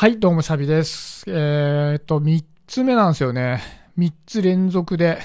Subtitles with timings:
[0.00, 1.24] はい、どうも、シャビです。
[1.26, 3.60] えーっと、3つ目なんですよね。
[3.98, 5.18] 3つ連続で、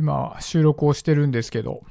[0.00, 1.82] 今、収録をしてるんですけど、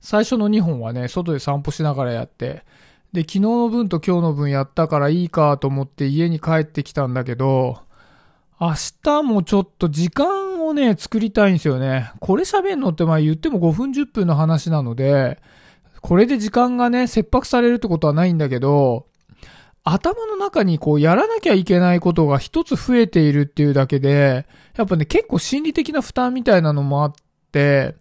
[0.00, 2.64] 最初の2本はね、外で散歩しながらやって、
[3.12, 7.78] で、昨日の分と今日の分やったからいいかと思って家に帰ってきたんだけど、
[8.60, 8.74] 明
[9.04, 12.10] 日もちょっと時間をね、作りたいんですよね。
[12.18, 15.40] これ喋んのってまあ言っても5分10分の話なので、
[16.00, 19.06] これで時間がね、切迫されるってことはないんだけど、
[19.84, 27.12] 頭の中にこうやらなきゃいけないことが一つ増えているっていうだけで、やっぱね、結構心理的な負担みたいなのもあっ
[27.50, 27.96] て、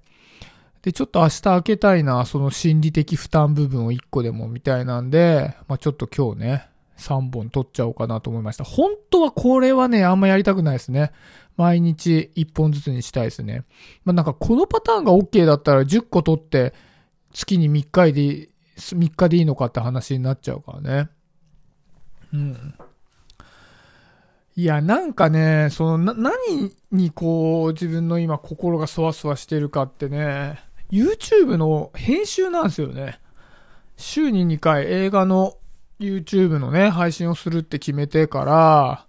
[0.84, 8.64] で、ちょっと明日開けたいな、その心理的負担部分を一個でもみたいなんで、まあちょっと今日ね、3本取っちゃおうかなと思いました。
[8.64, 11.12] 本当はこれはね、あんまやりたくないですね。
[11.58, 13.64] 毎日1本ずつにしたいですね。
[14.06, 16.74] まあなんかこのパターンが OK だったら10個取って、
[17.34, 21.10] 月に3日で、3日でいいのかって話になっちゃうからね。
[22.34, 22.74] うん。
[24.56, 30.60] いや、なんかね、その、な、何にこう、自分の今心がそわそわしてるかってね、
[30.92, 33.20] YouTube の編集なんですよね。
[33.96, 35.56] 週に2回映画の
[36.00, 39.06] YouTube のね、配信をするって決めてから、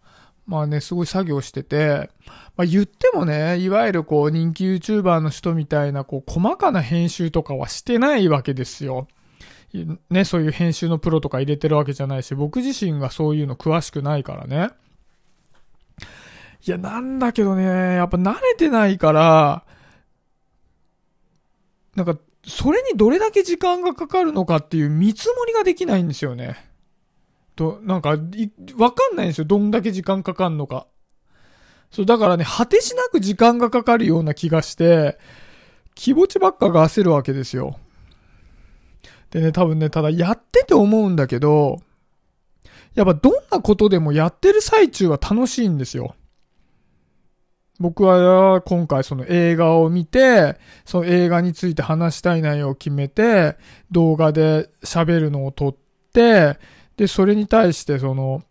[0.46, 2.10] まあね、すごい作業してて、
[2.56, 9.08] まあ言ってもね、いわゆるこう人気 YouTuber の人みたいなこう細かな編集とかはしてないわけですよ。
[10.10, 14.70] ね、そういう編集のプロとか入れてるわけじゃないし、僕自身がそういうの詳しくないからね。
[16.66, 19.64] いや、なんだけどね、やっぱ慣れてないから、
[21.96, 26.56] なんか、それにどれだけ時間がかかるのかっていう見積もりができないんですよね。
[27.56, 28.10] と、なんか、
[28.76, 29.44] わかんないんですよ。
[29.44, 30.86] どんだけ時間かかんのか。
[31.90, 35.18] そう、だからね、果てしなく時間がかかるような気がして、
[35.94, 37.78] 気持ちばっかが焦るわけですよ。
[39.32, 41.80] でね、多分ね、ただやってて思うんだけど、
[42.94, 46.14] やっぱどんなことでもやってる最中は楽しいんですよ。
[47.80, 53.56] 僕は今回その映画を見て、その映画について話したい内容を決めて、
[53.90, 55.76] 動画で喋るのを撮っ
[56.12, 56.58] て、
[56.98, 58.42] で、それに対してその、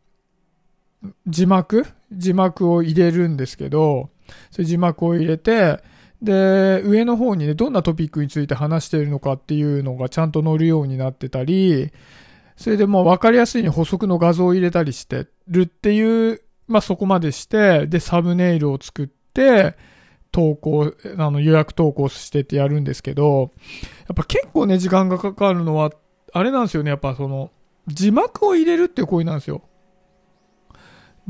[1.27, 1.85] 字幕？
[2.11, 4.09] 字幕を入れるんですけど、
[4.49, 5.81] それ字幕を入れて、
[6.21, 11.91] で、上の方にね、どんなトピックについて話しているのかっていうのがちゃんと載るようになってたり、
[12.55, 19.75] それでもう分かりやすいに補足の画像を入れたりしてるっていう、まあそこまでして、で、サムネイルを作って、
[20.31, 23.51] 投稿、あの予約投稿してってやるんですけど、
[24.07, 25.91] やっぱ結構ね、時間がかかるのは、
[26.33, 27.51] あれなんですよね、やっぱその、
[27.87, 29.63] 字幕を入れるっていう行為なんですよ。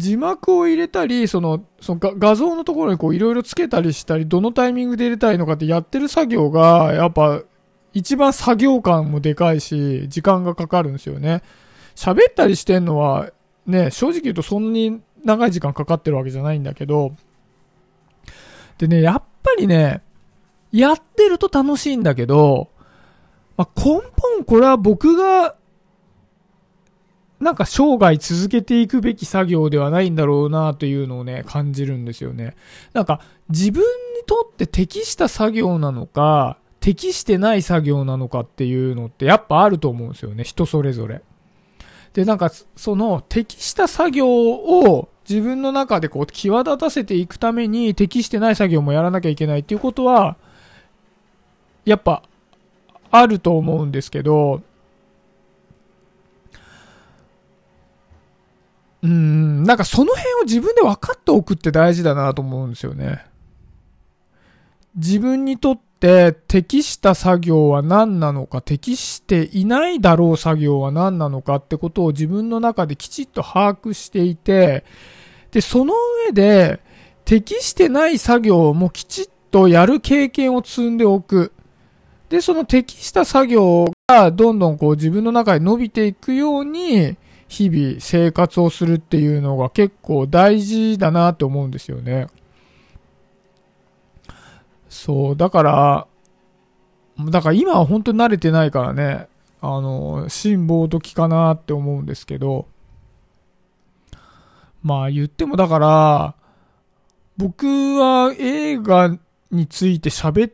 [0.02, 7.42] 字幕を入れたり、その、その画像のところにこういろいろつけたりしたり、どのタイミングで入れたいのかってやってる作業が、やっぱ、
[7.94, 11.42] 一番作業感もでかいし、時間がかかるんですよね。
[11.96, 13.32] 喋ったりしてんのは、
[13.66, 17.14] ね、正直言うとそんなに長い時間かかってるわけじゃないんだけど、
[18.78, 20.02] でね、やっぱりね、
[20.72, 22.70] やってると楽しいんだけど、
[23.58, 25.56] まあ、根本これは僕が
[27.42, 32.56] なんか生涯続けていくべき作業ではないんだろうなというのをね、感じるんですよね。
[32.94, 33.20] なんか
[33.50, 33.88] 自分に
[34.28, 40.44] とって適した作業なのか、適してない作業なのかっていうのってやっぱあると思うんですよね。
[40.44, 41.24] 人それぞれ。
[42.14, 50.38] で、なんかその適した作業を自分の中でこう際立たせていくために適してない作業もやらなきゃいけないっていうことは、
[51.86, 52.22] やっぱ
[53.10, 54.62] あると思うんですけど、
[59.04, 63.26] うん、なんかその辺を自分で分かっておくって大事だなと思うんですよね。
[64.96, 74.84] 自分にとって適した作業は何なのか、適していないだろう作業は何なのかってことを自分の中できちっと把握していて、
[75.52, 75.94] で、その
[76.28, 76.82] 上で
[77.26, 81.54] 適してない作業もきちっとやる経験を積んでおく。
[82.30, 87.18] で、その適した作業がどんどんこう自分の中で伸びていくように、
[87.52, 92.28] 日々生活をするっていうのが結構大事だなって思うんですよね。
[94.88, 96.08] そう、だから、
[97.30, 99.28] だから今は本当に慣れてないからね、
[99.60, 102.68] あの、辛抱時かなって思うんですけど、
[104.82, 106.36] まあ言ってもだから、
[107.36, 109.18] 僕は映画
[109.52, 110.54] について喋っ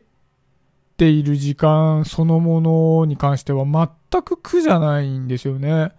[0.96, 5.92] ている時間そのものに関しては全く苦じゃないんですよね。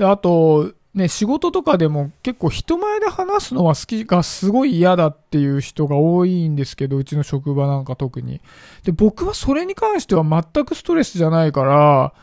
[0.00, 8.40] で、あと、ね、仕事とかでも結構人前で話すのは好きがすごい嫌だっていう人が多いんですけど、うちの職場なんか特に。
[8.82, 12.14] で、僕はそれに関しては全くストレスじゃないから、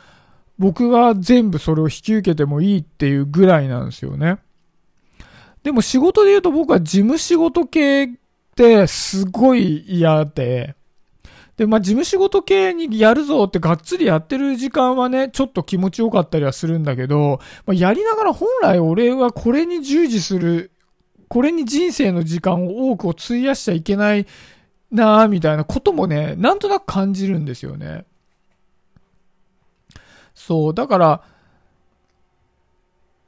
[0.57, 4.39] 僕が全部それを引き受けてもいいっていうぐらいなんですよね。
[5.61, 8.09] でも仕事で言うと僕は事務仕事系っ
[8.55, 10.73] てすごい嫌で、
[11.57, 20.71] で、まあ、事務仕事系にやるぞってがっつりやってる時間はね、ちょっと気持ちよかったりはするんだけど、まあ、やりながら本来俺はこれに従事する、
[21.27, 24.27] これに人生の時間を多くを費やしちゃいけない
[24.91, 28.05] なぁ、みたいなこともね、なんとなく感じるんですよね。
[30.35, 31.23] そう、だから、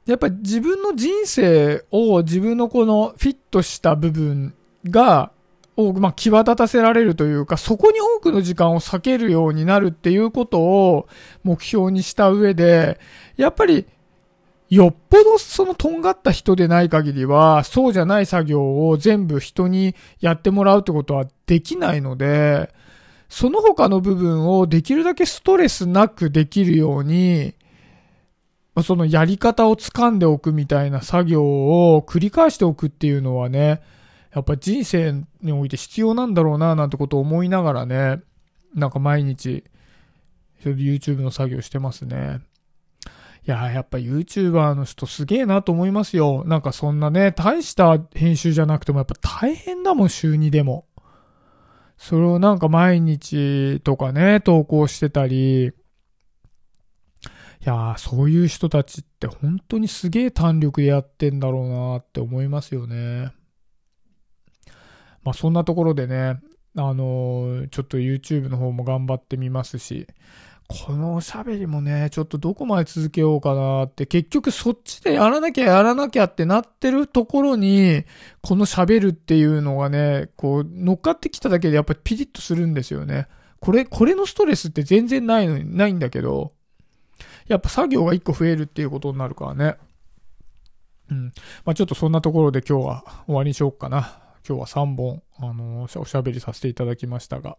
[0.06, 4.54] やっぱり自分の人生を自分のこのフィットした部分
[4.84, 5.32] が、
[5.88, 11.08] を、まあ、際立たせられるというか、そこに多くの時間を避けるようになるっていうことを
[11.42, 12.98] 目標にした上で、
[13.36, 13.86] やっぱり、
[14.68, 22.72] よっぽどそのとんがった人でない限りは、そうじゃない作業を全部人にやってもらうってことはできないので、
[23.28, 27.54] その他の部分をできるだけストレスなくできるように、
[28.82, 33.82] そのやり方を掴んでおくみたいな作業を繰り返しておくっていうのはね、
[34.32, 38.20] やっぱ人生において必要なんだろうななんてことを思いながらね、
[38.74, 39.64] なんか毎日、
[40.62, 42.40] YouTube の作業してますね。
[43.46, 46.44] いややっぱ YouTuber の人すげえなと思いますよ。
[46.46, 50.86] なんかそんなね、大した編集じゃなくてもやっぱ大変だもん、週2でも。
[51.96, 55.72] それをなんか毎日とかね、投稿してたり、い
[57.64, 63.32] やー、そういう人たちって本当にすげえ弾力でやってんだろうなって思いますよね。
[65.24, 66.40] まあそんなところでね、
[66.76, 70.06] あのー、ちょっと YouTube の方も頑張ってみますし、
[70.68, 78.04] このおしゃべりもね、ちょっとどこまで続けようかなって、結局そっちでやらなきゃやらなきゃってなってるところに、
[78.40, 83.26] この喋るっていうのがね、こう乗っかってきただけでやっぱりピリッとするんですよね。
[83.58, 86.52] これ、これのストレスって全然ないのに、ないんだけど、
[87.48, 89.76] やっぱ作業が一個増えるっていうことになるからね。
[91.10, 91.32] うん。
[91.64, 94.29] まあちょっとそんなところで今日は終わりにしようかな。
[94.46, 97.58] 今日は3本、あのー、おしゃべりさせていただきましたが、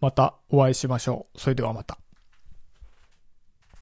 [0.00, 1.38] またお会いしましょう。
[1.38, 1.98] それではまた。